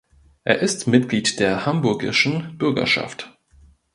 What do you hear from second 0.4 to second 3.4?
Er ist Mitglied der Hamburgischen Bürgerschaft.